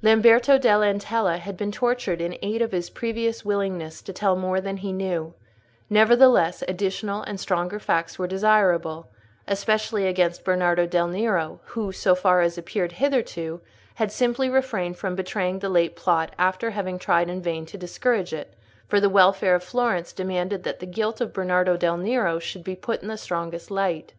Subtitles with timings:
[0.00, 4.58] Lamberto dell' Antella had been tortured in aid of his previous willingness to tell more
[4.58, 5.34] than he knew;
[5.90, 9.08] nevertheless, additional and stronger facts were desirable,
[9.46, 13.60] especially against Bernardo del Nero, who, so far as appeared hitherto,
[13.96, 18.32] had simply refrained from betraying the late plot after having tried in vain to discourage
[18.32, 18.54] it;
[18.88, 22.74] for the welfare of Florence demanded that the guilt of Bernardo del Nero should be
[22.74, 24.14] put in the strongest light.